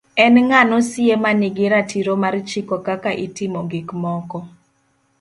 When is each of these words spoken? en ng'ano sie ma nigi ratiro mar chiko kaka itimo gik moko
en 0.25 0.35
ng'ano 0.47 0.77
sie 0.91 1.15
ma 1.23 1.31
nigi 1.41 1.65
ratiro 1.73 2.13
mar 2.23 2.35
chiko 2.49 2.75
kaka 2.87 3.11
itimo 3.25 3.59
gik 3.71 3.87
moko 4.01 4.39